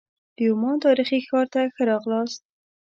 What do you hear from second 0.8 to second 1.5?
تاریخي ښار